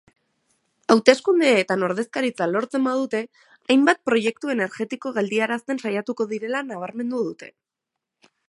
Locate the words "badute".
2.89-3.21